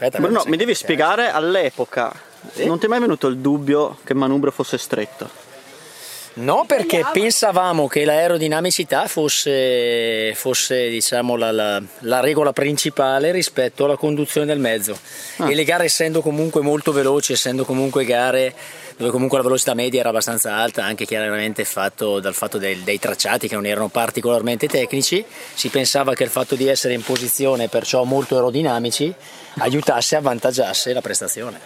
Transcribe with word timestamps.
Aspetta, 0.00 0.18
Bruno, 0.18 0.40
sai 0.40 0.50
mi 0.50 0.56
devi 0.56 0.74
spiegare 0.74 1.30
all'epoca. 1.30 2.10
Non 2.64 2.78
ti 2.78 2.86
è 2.86 2.88
mai 2.88 3.00
venuto 3.00 3.26
il 3.26 3.36
dubbio 3.36 3.98
che 4.02 4.14
il 4.14 4.18
manubrio 4.18 4.50
fosse 4.50 4.78
stretto? 4.78 5.28
No, 6.32 6.64
perché 6.66 7.04
pensavamo 7.12 7.86
che 7.88 8.04
l'aerodinamicità 8.04 9.06
fosse, 9.08 10.32
fosse 10.34 10.88
diciamo, 10.88 11.36
la, 11.36 11.50
la- 11.50 11.82
la 12.00 12.20
regola 12.20 12.52
principale 12.52 13.32
rispetto 13.32 13.84
alla 13.84 13.96
conduzione 13.96 14.46
del 14.46 14.58
mezzo. 14.58 14.96
E 15.38 15.54
le 15.54 15.64
gare 15.64 15.84
essendo 15.84 16.22
comunque 16.22 16.60
molto 16.62 16.92
veloci, 16.92 17.32
essendo 17.32 17.64
comunque 17.64 18.04
gare 18.04 18.54
dove 18.96 19.10
comunque 19.12 19.38
la 19.38 19.44
velocità 19.44 19.72
media 19.74 20.00
era 20.00 20.10
abbastanza 20.10 20.54
alta, 20.56 20.84
anche 20.84 21.06
chiaramente 21.06 21.64
fatto 21.64 22.20
dal 22.20 22.34
fatto 22.34 22.58
del- 22.58 22.80
dei 22.80 22.98
tracciati 22.98 23.48
che 23.48 23.54
non 23.54 23.64
erano 23.66 23.88
particolarmente 23.88 24.68
tecnici, 24.68 25.24
si 25.54 25.68
pensava 25.68 26.14
che 26.14 26.22
il 26.22 26.30
fatto 26.30 26.54
di 26.54 26.68
essere 26.68 26.94
in 26.94 27.02
posizione 27.02 27.68
perciò 27.68 28.04
molto 28.04 28.34
aerodinamici 28.36 29.12
aiutasse, 29.58 30.16
avvantaggiasse 30.16 30.92
la 30.92 31.00
prestazione. 31.00 31.58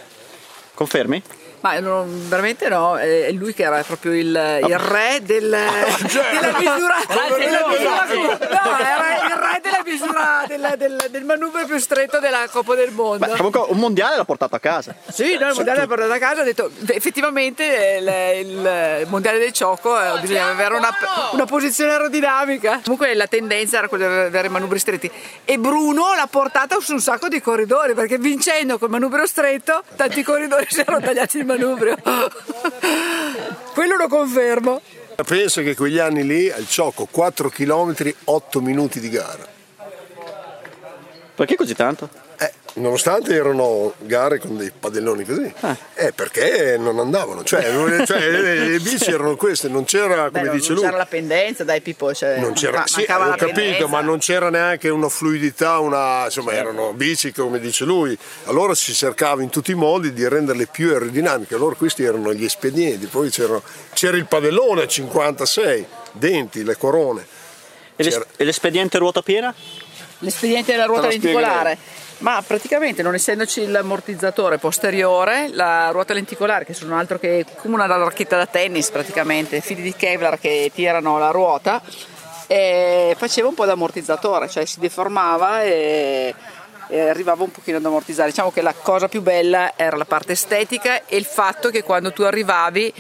Confermi? 0.75 1.23
Ma 1.65 1.81
no, 1.81 2.05
veramente 2.07 2.69
no, 2.69 2.99
è 2.99 3.33
lui 3.33 3.55
che 3.55 3.63
era 3.63 3.83
proprio 3.85 4.13
il, 4.13 4.27
il 4.27 4.79
re 4.79 5.21
del, 5.23 5.49
della 5.49 6.59
misura. 6.59 6.97
Grazie, 7.09 7.39
della 7.39 7.61
no, 7.61 7.69
misura- 7.69 8.05
grazie. 8.05 8.23
no, 8.23 8.79
era 8.79 9.25
il 9.25 9.35
re 9.35 9.61
misura 9.85 10.45
del, 10.47 10.75
del, 10.77 11.07
del 11.11 11.25
manubrio 11.25 11.67
più 11.67 11.79
stretto 11.79 12.19
della 12.19 12.47
Coppa 12.51 12.75
del 12.75 12.91
Mondo. 12.93 13.27
Beh, 13.27 13.37
comunque 13.37 13.65
un 13.69 13.79
mondiale 13.79 14.17
l'ha 14.17 14.25
portato 14.25 14.57
a 14.57 14.59
casa. 14.59 14.95
Sì, 15.11 15.37
noi 15.37 15.51
il 15.51 15.55
mondiale 15.55 15.81
l'ha 15.81 15.87
portato 15.87 16.13
a 16.13 16.19
casa 16.19 16.41
ha 16.41 16.45
detto 16.45 16.71
effettivamente 16.89 17.99
il, 18.01 19.01
il 19.03 19.07
mondiale 19.09 19.39
del 19.39 19.53
ciocco 19.53 19.99
eh, 20.01 20.21
bisognava 20.21 20.51
avere 20.51 20.77
una, 20.77 20.91
una 21.33 21.45
posizione 21.45 21.93
aerodinamica. 21.93 22.81
Comunque 22.83 23.15
la 23.15 23.27
tendenza 23.27 23.79
era 23.79 23.89
quella 23.89 24.07
di 24.07 24.27
avere 24.27 24.49
manubri 24.49 24.79
stretti 24.79 25.11
e 25.45 25.59
Bruno 25.59 26.15
l'ha 26.15 26.29
portata 26.29 26.77
su 26.81 26.93
un 26.93 27.01
sacco 27.01 27.29
di 27.29 27.41
corridori 27.41 27.95
perché 27.95 28.19
vincendo 28.19 28.79
col 28.79 28.91
manubrio 28.91 29.27
stretto 29.27 29.83
tanti 29.97 30.23
corridori 30.23 30.67
si 30.71 30.81
erano 30.81 31.01
tagliati 31.01 31.39
il 31.39 31.47
manubrio. 31.47 31.97
Quello 33.73 33.97
lo 33.97 34.09
confermo. 34.09 34.81
Penso 35.27 35.63
che 35.63 35.77
quegli 35.77 35.99
anni 35.99 36.25
lì 36.25 36.51
al 36.51 36.67
Ciocco 36.67 37.07
4 37.09 37.49
km 37.49 37.95
8 38.25 38.61
minuti 38.61 38.99
di 38.99 39.09
gara. 39.11 39.47
Perché 41.35 41.57
così 41.57 41.75
tanto? 41.75 42.09
Eh, 42.39 42.53
nonostante 42.75 43.35
erano 43.35 43.95
gare 43.99 44.39
con 44.39 44.57
dei 44.57 44.71
padelloni 44.79 45.25
così, 45.25 45.53
eh, 45.95 46.13
perché 46.13 46.77
non 46.79 46.99
andavano, 47.01 47.43
cioè, 47.43 47.63
cioè, 48.07 48.31
le, 48.31 48.69
le 48.69 48.79
bici 48.79 49.11
erano 49.11 49.35
queste, 49.35 49.69
non 49.69 49.85
c'era, 49.85 50.29
come 50.31 50.31
Beh, 50.31 50.43
non, 50.47 50.57
dice 50.57 50.69
non 50.69 50.77
lui, 50.77 50.85
c'era 50.85 50.97
la 50.97 51.07
pendenza, 51.07 51.65
dai 51.65 51.81
Pippo. 51.81 52.15
Cioè, 52.15 52.39
non 52.39 52.53
c'era, 52.53 52.79
ma- 52.79 52.87
sì, 52.87 53.03
ho 53.03 53.05
capito, 53.07 53.47
pendenza. 53.47 53.87
ma 53.89 54.01
non 54.01 54.19
c'era 54.19 54.49
neanche 54.49 54.89
una 54.91 55.09
fluidità, 55.09 55.79
una, 55.81 56.25
insomma 56.27 56.53
erano 56.53 56.93
bici 56.93 57.33
come 57.33 57.59
dice 57.59 57.85
lui, 57.85 58.17
allora 58.45 58.75
si 58.77 58.93
cercava 58.93 59.43
in 59.43 59.51
tutti 59.51 59.73
i 59.73 59.75
modi 59.77 60.13
di 60.13 60.29
renderle 60.29 60.67
più 60.67 60.91
aerodinamiche, 60.91 61.55
allora 61.57 61.75
questi 61.75 62.05
erano 62.05 62.33
gli 62.33 62.45
espedienti, 62.45 63.07
poi 63.07 63.31
c'era, 63.31 63.61
c'era 63.93 64.17
il 64.17 64.27
padellone 64.27 64.83
a 64.83 64.87
56, 64.87 65.87
denti, 66.13 66.63
le 66.63 66.77
corone. 66.77 67.27
E, 67.97 68.03
l'es- 68.03 68.27
e 68.37 68.45
l'espediente 68.45 68.99
ruota 68.99 69.23
piena? 69.23 69.55
L'espediente 70.25 70.73
della 70.73 70.87
ruota 70.87 71.07
lenticolare. 71.07 71.79
Ma 72.19 72.43
praticamente 72.47 73.03
non 73.03 73.15
essendoci 73.15 73.67
l'ammortizzatore 73.67 74.59
posteriore, 74.59 75.49
la 75.51 75.91
ruota 75.91 76.15
lenticolare, 76.15 76.65
che 76.65 76.73
sono 76.73 76.97
altro 76.97 77.19
che 77.19 77.45
come 77.57 77.75
una 77.75 77.87
racchetta 77.87 78.37
da 78.37 78.47
tennis 78.47 78.91
praticamente, 78.91 79.61
fili 79.61 79.83
di 79.83 79.95
Kevlar 79.95 80.39
che 80.39 80.71
tirano 80.73 81.19
la 81.19 81.31
ruota, 81.31 81.83
e 82.47 83.15
faceva 83.19 83.49
un 83.49 83.55
po' 83.55 83.65
da 83.65 83.73
ammortizzatore, 83.73 84.49
cioè 84.49 84.65
si 84.65 84.79
deformava 84.79 85.65
e, 85.65 86.35
e 86.89 87.01
arrivava 87.09 87.43
un 87.43 87.51
pochino 87.51 87.79
ad 87.79 87.85
ammortizzare. 87.85 88.31
Diciamo 88.31 88.53
che 88.53 88.63
la 88.63 88.75
cosa 88.75 89.09
più 89.09 89.21
bella 89.21 89.73
era 89.77 89.97
la 89.97 90.05
parte 90.05 90.33
estetica 90.33 91.05
e 91.07 91.17
il 91.17 91.25
fatto 91.25 91.69
che 91.71 91.83
quando 91.83 92.13
tu 92.13 92.23
arrivavi 92.23 92.93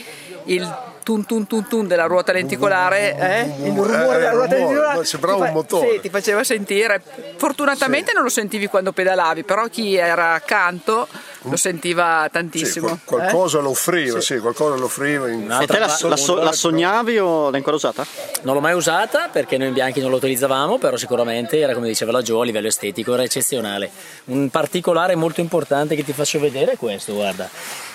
il 0.46 0.92
tun 1.04 1.26
tun 1.26 1.46
tun 1.46 1.68
tun 1.68 1.86
della 1.86 2.06
ruota 2.06 2.32
lenticolare, 2.32 3.14
eh? 3.18 3.66
il 3.66 3.72
rumore 3.74 4.16
Eh, 4.16 4.18
della 4.18 4.30
ruota 4.30 4.54
rumore, 4.54 4.58
lenticolare 4.58 4.96
ma 4.98 5.04
sembrava 5.04 5.44
un 5.44 5.52
motore. 5.52 5.90
sì, 5.92 6.00
ti 6.00 6.08
faceva 6.08 6.42
sentire. 6.44 7.02
Fortunatamente 7.36 8.12
non 8.14 8.22
lo 8.22 8.30
sentivi 8.30 8.68
quando 8.68 8.92
pedalavi, 8.92 9.44
però 9.44 9.66
chi 9.66 9.96
era 9.96 10.32
accanto 10.32 11.06
lo 11.42 11.56
sentiva 11.56 12.22
Sì, 12.24 12.30
tantissimo. 12.30 12.86
qual- 13.04 13.20
qualcosa 13.20 13.58
eh? 13.58 13.62
lo 13.62 13.68
offriva, 13.68 14.18
sì. 14.22 14.38
qualcosa 14.38 14.76
lo 14.76 14.86
offriva. 14.86 15.28
In... 15.28 15.50
E 15.60 15.66
te 15.66 15.78
la, 15.78 15.94
la 16.08 16.16
so- 16.16 16.36
la 16.36 16.52
sognavi 16.52 17.18
o 17.18 17.46
l'hai 17.50 17.56
ancora 17.58 17.76
usata? 17.76 18.06
Non 18.42 18.54
l'ho 18.54 18.60
mai 18.60 18.72
usata 18.72 19.28
perché 19.30 19.58
noi 19.58 19.68
in 19.68 19.74
bianchi 19.74 20.00
non 20.00 20.08
lo 20.10 20.16
utilizzavamo, 20.16 20.78
però 20.78 20.96
sicuramente 20.96 21.58
era 21.58 21.74
come 21.74 21.86
diceva 21.88 22.12
la 22.12 22.22
Gio 22.22 22.40
a 22.40 22.44
livello 22.46 22.68
estetico, 22.68 23.12
era 23.12 23.24
eccezionale. 23.24 23.90
Un 24.26 24.48
particolare 24.48 25.14
molto 25.16 25.40
importante 25.42 25.94
che 25.96 26.02
ti 26.02 26.14
faccio 26.14 26.40
vedere 26.40 26.72
è 26.72 26.76
questo, 26.78 27.12
guarda. 27.12 27.46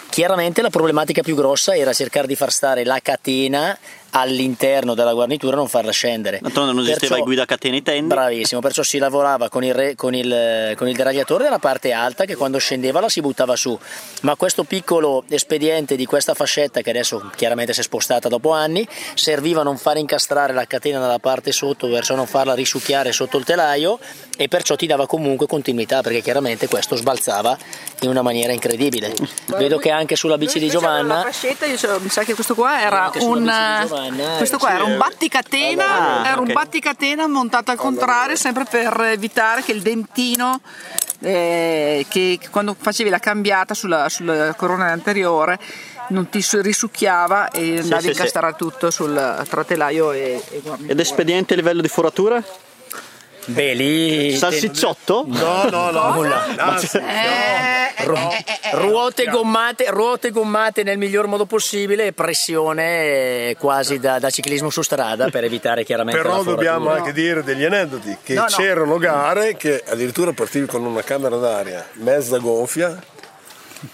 Chiaramente 0.10 0.62
la 0.62 0.70
problematica 0.70 1.22
più 1.22 1.36
grossa 1.36 1.76
era 1.76 1.94
cercare 1.94 2.28
di 2.28 2.36
far 2.36 2.52
stare 2.52 2.84
la 2.84 3.00
catena 3.02 3.78
all'interno 4.12 4.94
della 4.94 5.14
guarnitura 5.14 5.54
e 5.54 5.58
non 5.58 5.68
farla 5.68 5.92
scendere. 5.92 6.40
D'altronde 6.42 6.72
non 6.72 6.82
esisteva 6.82 7.00
Perciò- 7.00 7.18
il 7.18 7.24
guida 7.24 7.46
catena 7.46 7.76
i 7.76 7.82
tendi. 7.84 8.08
Bravissimo, 8.08 8.62
perciò 8.62 8.84
si 8.84 8.98
lavorava 8.98 9.50
con 9.50 9.64
il, 9.64 9.74
re- 9.74 9.96
con, 9.96 10.14
il, 10.16 10.74
con 10.78 10.88
il 10.88 10.96
deragliatore 10.96 11.44
della 11.44 11.60
parte 11.60 11.92
alta 11.92 12.26
che 12.26 12.36
quando 12.36 12.58
scendeva 12.58 13.00
la 13.00 13.10
si 13.10 13.22
buttava 13.22 13.56
su, 13.56 13.78
ma 14.22 14.36
questo 14.36 14.64
piccolo 14.64 15.24
espediente 15.30 15.96
di 15.96 16.06
questa 16.06 16.34
fascetta 16.34 16.82
che 16.82 16.90
adesso 16.90 17.30
chiaramente 17.36 17.74
si 17.74 17.80
è 17.82 17.84
spostata 17.84 18.28
dopo 18.30 18.52
anni 18.52 18.88
serviva 19.14 19.62
a 19.62 19.64
non 19.64 19.78
far 19.78 19.98
incastrare 19.98 20.54
la 20.54 20.66
catena 20.66 21.00
dalla 21.00 21.20
parte 21.20 21.52
sotto 21.52 21.88
verso 21.88 22.16
non 22.16 22.26
farla 22.28 22.54
risucchiare 22.54 23.12
sotto 23.12 23.38
il 23.38 23.44
telaio 23.46 24.00
e 24.38 24.48
perciò 24.48 24.76
ti 24.76 24.88
dava 24.88 25.06
comunque 25.08 25.48
continuità 25.48 26.02
perché 26.02 26.22
chiaramente 26.22 26.68
questo 26.68 26.96
sbalzava 26.96 27.58
in 28.02 28.10
una 28.10 28.22
maniera 28.22 28.54
incredibile. 28.54 29.14
Vedo 29.58 29.78
che 29.78 29.90
anche 29.92 30.16
sulla 30.16 30.38
bici 30.38 30.60
di 30.60 30.70
Giovanna 30.70 31.16
La 31.18 31.22
fascetta, 31.24 31.66
io 31.66 31.78
so- 31.78 32.00
mi 32.00 32.10
sa 32.10 32.24
che 32.24 32.34
questo 32.34 32.56
qua 32.56 32.82
era 32.82 33.12
un. 33.20 33.48
Questo 34.38 34.58
qua 34.58 34.70
sì, 34.70 34.76
era 34.76 34.84
un 34.84 34.92
eh. 34.94 34.98
batticatena, 34.98 36.22
Ah, 36.22 36.28
era 36.30 36.42
un 36.42 36.52
batticatena 36.54 37.28
montato 37.28 37.72
al 37.72 37.78
contrario, 37.78 38.36
sempre 38.36 38.66
per 38.66 39.00
evitare 39.02 39.62
che 39.64 39.72
il 39.72 39.82
dentino. 39.82 40.62
eh, 41.22 42.06
che 42.08 42.40
quando 42.50 42.76
facevi 42.80 43.10
la 43.10 43.20
cambiata 43.20 43.74
sulla, 43.74 44.08
sulla 44.08 44.54
corona 44.54 44.86
anteriore 44.86 45.60
non 46.10 46.30
ti 46.30 46.42
su- 46.42 46.62
risucchiava 46.62 47.50
e 47.50 47.80
andavi 47.80 48.02
sì, 48.04 48.08
a 48.08 48.12
incastrare 48.12 48.56
tutto 48.58 48.90
sul 48.90 49.46
tratelaio 49.50 50.12
e, 50.14 50.42
e. 50.50 50.62
Ed 50.88 51.00
espediente 51.00 51.54
a 51.54 51.58
livello 51.58 51.82
di 51.82 51.90
foratura? 51.90 52.42
Beh, 53.46 53.74
lì 53.74 54.36
Salsicciotto? 54.38 55.26
No, 55.28 55.64
no, 55.70 55.90
no. 55.92 56.14
Nulla. 56.14 56.46
Anzi, 56.58 56.98
Eh, 56.98 58.04
Ru- 58.06 58.18
ruote, 58.74 59.26
gommate, 59.26 59.86
ruote 59.90 60.30
gommate 60.32 60.84
nel 60.84 60.98
miglior 60.98 61.28
modo 61.28 61.46
possibile 61.46 62.08
e 62.08 62.14
pressione 62.14 62.84
eh, 63.50 63.56
quasi 63.60 64.00
da, 64.00 64.20
da 64.20 64.30
ciclismo 64.30 64.70
su 64.70 64.82
strada 64.82 65.30
per 65.30 65.44
evitare 65.44 65.84
chiaramente 65.84 66.22
Però 66.22 66.44
dobbiamo 66.44 66.92
anche 66.92 67.12
dire 67.12 67.44
degli 67.44 67.66
aneddoti, 67.66 68.18
che 68.24 68.36
No, 68.36 68.42
no. 68.42 68.48
c'erano 68.48 68.98
gare 68.98 69.58
che 69.58 69.84
addirittura 69.86 70.32
partivi 70.32 70.66
con 70.66 70.86
una 70.86 71.02
camera 71.02 71.36
d'aria 71.38 71.86
mezza 71.94 72.38
gonfia, 72.38 72.98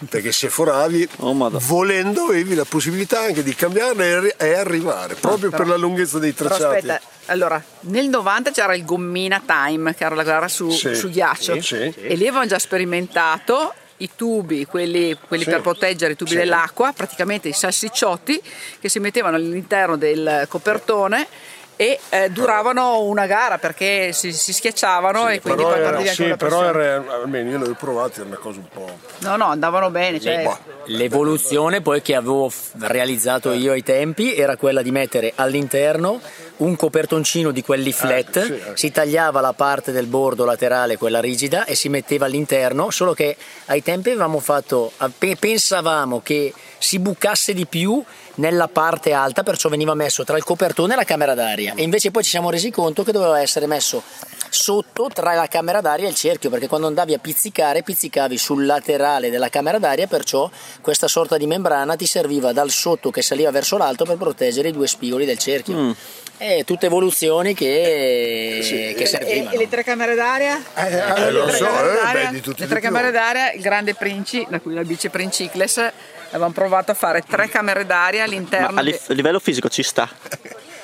perché 0.09 0.31
se 0.31 0.50
foravi, 0.50 1.07
Oh, 1.18 1.50
volendo 1.68 2.23
avevi 2.25 2.56
la 2.56 2.66
possibilità 2.66 3.22
anche 3.22 3.44
di 3.44 3.53
cambiarla 3.56 4.03
e, 4.03 4.12
arri- 4.13 4.35
arrivare, 4.57 5.16
proprio 5.16 5.50
per 5.50 5.68
la 5.68 5.75
lunghezza 5.78 6.19
dei 6.19 6.31
Però 6.34 6.50
tracciati. 6.50 6.75
aspetta, 6.90 7.01
allora, 7.28 7.63
nel 7.81 8.07
90 8.09 8.51
c'era 8.51 8.75
il 8.75 8.84
Gommina 8.85 9.41
Time, 9.46 9.94
che 9.96 10.03
era 10.03 10.16
la 10.16 10.23
gara 10.23 10.47
su, 10.47 10.69
Sì, 10.69 10.96
su 10.96 11.09
ghiaccio, 11.09 11.56
sì, 11.56 11.62
sì. 11.62 11.94
e 12.01 12.16
lì 12.16 12.28
avevano 12.28 12.46
già 12.47 12.59
sperimentato 12.59 13.73
i 13.97 14.09
tubi, 14.16 14.66
quelli, 14.66 15.18
quelli 15.28 15.44
Sì. 15.44 15.50
per 15.51 15.62
proteggere 15.62 16.13
i 16.13 16.16
tubi 16.16 16.31
Sì. 16.31 16.35
dell'acqua, 16.38 16.91
praticamente 16.91 17.47
i 17.47 17.53
salsicciotti 17.53 18.41
che 18.79 18.90
si 18.90 19.00
mettevano 19.00 19.38
all'interno 19.38 19.96
del 19.96 20.46
copertone 20.50 21.28
e 21.75 22.00
eh, 22.09 22.30
duravano 22.30 23.02
una 23.02 23.25
gara 23.25 23.58
perché 23.58 24.12
si, 24.13 24.31
si 24.31 24.53
schiacciavano 24.53 25.28
e 25.30 25.41
quindi 25.41 25.63
però 25.63 25.74
poi 25.74 25.84
era, 25.84 26.06
sì, 26.06 26.28
la 26.28 26.38
però 26.38 26.63
era, 26.63 27.03
almeno 27.22 27.50
io 27.50 27.58
l'avevo 27.58 27.75
provato, 27.78 28.22
era 28.22 28.30
una 28.30 28.38
cosa 28.38 28.59
un 28.59 28.68
po'. 28.72 28.97
No, 29.19 29.35
no, 29.35 29.46
andavano 29.46 29.90
bene. 29.90 30.20
Cioè, 30.20 30.44
Boh. 30.44 30.58
L'evoluzione 30.85 31.82
poi 31.82 32.02
che 32.02 32.16
avevo 32.16 32.52
realizzato 32.79 33.52
io 33.52 33.73
ai 33.73 33.84
tempi 33.84 34.35
era 34.35 34.55
quella 34.55 34.82
di 34.82 34.91
mettere 34.91 35.34
all'interno 35.35 36.22
un 36.58 36.76
copertoncino 36.76 37.52
di 37.52 37.61
quelli 37.61 37.91
flat, 37.91 38.46
sì, 38.46 38.53
ecco. 38.53 38.76
si 38.76 38.91
tagliava 38.91 39.41
la 39.41 39.53
parte 39.53 39.91
del 39.91 40.05
bordo 40.05 40.46
laterale, 40.46 40.97
quella 40.97 41.20
rigida, 41.20 41.66
e 41.66 41.76
si 41.76 41.90
metteva 41.90 42.26
all'interno, 42.26 42.91
solo 42.91 43.14
che 43.14 43.35
ai 43.66 43.84
tempi 43.84 44.11
avevamo 44.11 44.40
fatto, 44.40 44.91
pe- 45.17 45.35
pensavamo 45.38 46.22
che 46.22 46.53
si 46.78 46.99
bucasse 46.99 47.53
di 47.53 47.66
più 47.66 48.02
nella 48.35 48.67
parte 48.67 49.14
alta, 49.14 49.43
perciò 49.43 49.70
veniva 49.70 49.93
messo 49.93 50.23
tra 50.23 50.37
il 50.37 50.43
copertone 50.43 50.93
e 50.93 50.96
la 50.96 51.03
camera 51.03 51.34
d'aria, 51.34 51.73
e 51.76 51.84
invece 51.84 52.11
poi 52.11 52.23
ci 52.23 52.29
siamo 52.32 52.49
resi 52.49 52.72
conto 52.72 53.03
che 53.03 53.11
doveva 53.11 53.40
essere 53.41 53.66
messo 53.67 54.02
sotto 54.49 55.09
tra 55.14 55.34
la 55.34 55.47
camera 55.47 55.82
d'aria 55.82 56.05
e 56.05 56.09
il 56.09 56.16
cerchio, 56.16 56.49
perché 56.49 56.67
quando 56.67 56.87
andavi 56.87 57.14
a 57.14 57.17
pizzicare, 57.17 57.84
pizzicavi 57.84 58.37
sul 58.37 58.66
laterale 58.66 59.29
della 59.29 59.49
camera 59.49 59.79
d'aria, 59.79 60.08
perciò 60.08 60.49
questa 60.82 61.08
sorta 61.08 61.37
di 61.37 61.46
membrana 61.46 61.96
ti 61.96 62.05
serviva 62.05 62.53
dal 62.53 62.70
sotto 62.70 63.11
che 63.11 63.22
saliva 63.22 63.52
verso 63.52 63.78
l'alto 63.78 64.05
per 64.05 64.16
proteggere 64.17 64.70
i 64.70 64.72
due 64.72 64.87
spigoli 64.87 65.26
del 65.26 65.37
cerchio. 65.37 65.96
E 66.37 66.58
Eh, 66.59 66.64
tutte 66.66 66.85
evoluzioni 66.87 67.53
che, 67.53 68.59
che 68.96 69.03
E, 69.03 69.05
servivano. 69.05 69.52
e 69.52 69.58
le 69.58 69.70
tre 69.70 69.84
camere 69.84 70.16
d'aria? 70.16 70.61
Eh, 70.76 71.32
lo 71.32 71.46
le 71.46 71.52
tre 71.52 71.58
so, 71.58 71.66
eh, 71.66 72.11
beh, 72.11 72.28
di 72.32 72.41
tutti 72.41 72.59
le 72.59 72.66
di 72.66 72.72
tre 72.72 72.79
più. 72.82 72.90
camere 72.90 73.11
d'aria, 73.11 73.52
il 73.53 73.61
grande 73.61 73.93
Princi, 73.93 74.46
da 74.49 74.59
cui 74.59 74.73
la 74.73 74.84
bici 74.84 75.08
Princicles, 75.09 75.91
avevamo 76.29 76.53
provato 76.53 76.91
a 76.91 76.95
fare 76.95 77.22
tre 77.27 77.47
camere 77.49 77.85
d'aria 77.85 78.19
Ma 78.19 78.25
all'interno 78.25 78.79
a, 78.79 78.81
li- 78.81 78.91
di- 78.91 78.99
a 79.07 79.13
livello 79.13 79.39
fisico 79.39 79.69
ci 79.69 79.83
sta. 79.83 80.09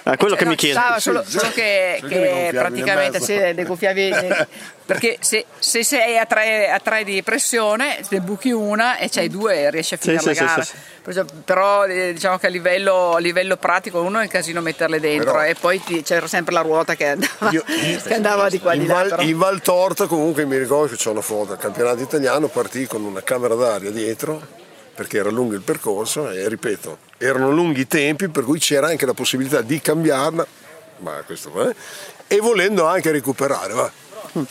È 0.03 0.17
quello 0.17 0.33
che 0.35 0.41
Eh, 0.41 0.45
no, 0.45 0.49
mi 0.51 0.55
chiedo. 0.57 0.79
stava 0.79 0.99
solo, 0.99 1.23
Sì, 1.23 1.31
solo 1.37 1.45
sì. 1.49 1.51
che, 1.53 1.97
Perché 2.01 2.15
che 2.49 2.57
praticamente 2.57 3.19
sì, 3.19 3.35
le 3.35 3.63
gonfiavi 3.63 4.09
perché 4.83 5.17
se, 5.21 5.45
se 5.59 5.83
sei 5.83 6.17
a 6.17 6.25
3, 6.25 6.71
a 6.71 6.79
tre 6.79 7.03
di 7.03 7.21
pressione 7.21 7.99
te 8.09 8.19
buchi 8.19 8.49
una 8.49 8.97
e 8.97 9.09
c'hai 9.09 9.29
due 9.29 9.55
e 9.61 9.69
riesci 9.69 9.93
a 9.93 9.97
Sì, 9.97 10.03
finire 10.17 10.21
sì, 10.21 10.27
la 10.29 10.33
sì, 10.33 10.39
gara 10.43 10.63
sì, 10.63 10.71
sì. 11.13 11.23
Però 11.45 11.85
eh, 11.85 12.13
diciamo 12.13 12.39
che 12.39 12.47
a 12.47 12.49
livello, 12.49 13.13
a 13.13 13.19
livello 13.19 13.57
pratico 13.57 14.01
uno 14.01 14.17
è 14.19 14.23
un 14.23 14.27
casino 14.27 14.59
metterle 14.61 14.99
dentro 14.99 15.33
Però- 15.33 15.45
e 15.45 15.53
poi 15.53 15.79
ti- 15.83 16.01
c'era 16.01 16.25
sempre 16.27 16.53
la 16.55 16.61
ruota 16.61 16.95
che 16.95 17.07
andava, 17.09 17.51
Io- 17.51 17.63
che 18.03 18.13
andava 18.15 18.49
di 18.49 18.59
qua 18.59 18.73
e 18.73 18.79
di 18.79 18.87
là 18.87 19.05
Val, 19.07 19.23
in 19.27 19.37
Val 19.37 19.61
Torta 19.61 20.07
comunque 20.07 20.45
mi 20.45 20.57
ricordo 20.57 20.89
che 20.89 20.95
c'è 20.97 21.09
una 21.11 21.21
foto, 21.21 21.51
al 21.51 21.59
campionato 21.59 22.01
italiano 22.01 22.47
partì 22.47 22.87
con 22.87 23.03
una 23.03 23.21
camera 23.21 23.53
d'aria 23.53 23.91
dietro 23.91 24.59
perché 24.93 25.17
era 25.17 25.29
lungo 25.29 25.55
il 25.55 25.61
percorso 25.61 26.29
e 26.29 26.47
ripeto, 26.47 26.97
erano 27.17 27.51
lunghi 27.51 27.81
i 27.81 27.87
tempi 27.87 28.27
per 28.29 28.43
cui 28.43 28.59
c'era 28.59 28.87
anche 28.87 29.05
la 29.05 29.13
possibilità 29.13 29.61
di 29.61 29.79
cambiarla, 29.79 30.45
ma 30.99 31.23
questo 31.25 31.69
eh, 31.69 31.75
e 32.27 32.39
volendo 32.39 32.85
anche 32.85 33.11
recuperare. 33.11 33.73
va. 33.73 33.91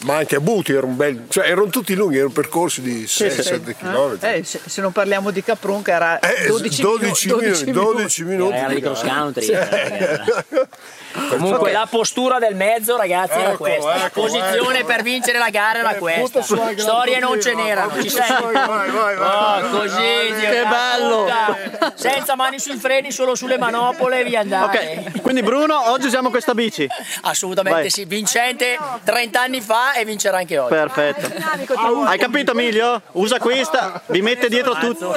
Ma 0.01 0.17
anche 0.17 0.37
a 0.37 0.41
Buti 0.41 0.73
era 0.73 0.85
un 0.85 0.97
bel, 0.97 1.25
cioè 1.29 1.47
erano 1.49 1.69
tutti 1.69 1.95
lunghi, 1.95 2.17
erano 2.17 2.33
percorsi 2.33 2.83
di 2.83 3.05
6-7 3.05 3.75
km. 3.79 4.19
Eh, 4.21 4.45
se, 4.45 4.61
se 4.67 4.81
non 4.83 4.93
parliamo 4.93 5.31
di 5.31 5.43
Caprun 5.43 5.83
che 5.83 5.93
era 5.93 6.19
Eh, 6.19 6.47
12, 6.49 6.83
12 6.83 7.27
minu- 7.29 7.43
minuti, 7.43 7.71
12 7.71 8.25
minuti. 8.25 8.57
Era 8.57 8.69
di 8.69 8.75
di 8.75 8.81
cross 8.83 9.03
country. 9.03 9.47
eh, 9.49 10.21
Comunque 11.31 11.73
la 11.73 11.87
postura 11.91 12.39
del 12.39 12.55
mezzo 12.55 12.97
ragazzi 12.97 13.33
era 13.39 13.49
Ecco, 13.51 13.57
questa, 13.65 13.87
la 13.97 14.07
ecco, 14.07 14.21
posizione 14.21 14.79
ecco. 14.79 14.87
per 14.87 15.03
vincere 15.03 15.39
la 15.39 15.51
gara 15.51 15.79
era 15.81 15.95
questa. 15.95 16.41
Storie 16.43 17.19
non 17.19 17.41
ce 17.41 17.55
n'erano, 17.55 17.89
vai, 17.91 18.09
ci 18.09 18.17
vai, 18.17 18.27
sei? 18.27 18.37
vai, 18.53 18.91
vai, 18.91 19.17
vai, 19.17 19.65
Oh, 19.65 19.69
così, 19.79 19.97
Dio, 20.39 20.51
Che 20.51 20.61
la 20.63 20.69
bello. 20.71 21.17
puttana. 21.25 21.93
Senza 21.97 22.37
mani 22.37 22.59
sui 22.61 22.77
freni, 22.77 23.11
solo 23.11 23.35
sulle 23.35 23.59
manopole, 23.59 24.23
via 24.25 24.41
andare. 24.41 25.03
Ok, 25.11 25.21
quindi 25.23 25.43
Bruno, 25.43 25.91
oggi 25.91 26.07
usiamo 26.07 26.31
questa 26.31 26.55
bici. 26.55 26.87
Assolutamente 27.23 27.81
Vai. 27.81 27.91
sì, 27.91 28.05
vincente 28.05 28.79
30 29.05 29.41
anni 29.41 29.61
fa 29.71 29.93
e 29.93 30.05
vincerà 30.05 30.39
anche 30.39 30.59
oggi. 30.59 30.75
Perfetto. 30.75 31.31
Hai 32.05 32.19
capito 32.19 32.51
Emilio? 32.51 33.01
Usa 33.13 33.39
questa, 33.39 34.03
vi 34.07 34.21
mette 34.21 34.49
dietro 34.49 34.75
tutto. 34.75 35.15